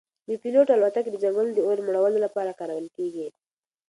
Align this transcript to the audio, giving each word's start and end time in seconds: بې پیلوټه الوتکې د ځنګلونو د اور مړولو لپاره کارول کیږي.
بې 0.27 0.35
پیلوټه 0.43 0.73
الوتکې 0.75 1.09
د 1.11 1.17
ځنګلونو 1.23 1.53
د 1.55 1.59
اور 1.67 1.77
مړولو 1.87 2.19
لپاره 2.25 2.57
کارول 2.59 2.87
کیږي. 2.95 3.27